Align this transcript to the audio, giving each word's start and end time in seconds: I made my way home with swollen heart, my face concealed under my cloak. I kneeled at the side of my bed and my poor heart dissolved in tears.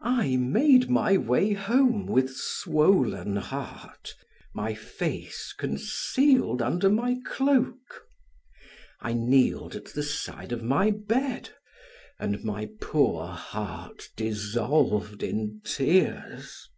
I 0.00 0.36
made 0.36 0.88
my 0.88 1.18
way 1.18 1.52
home 1.52 2.06
with 2.06 2.34
swollen 2.34 3.36
heart, 3.36 4.14
my 4.54 4.74
face 4.74 5.52
concealed 5.52 6.62
under 6.62 6.88
my 6.88 7.18
cloak. 7.26 8.04
I 9.02 9.12
kneeled 9.12 9.76
at 9.76 9.84
the 9.92 10.02
side 10.02 10.50
of 10.52 10.62
my 10.62 10.92
bed 10.92 11.50
and 12.18 12.42
my 12.42 12.70
poor 12.80 13.26
heart 13.26 14.08
dissolved 14.16 15.22
in 15.22 15.60
tears. 15.62 16.70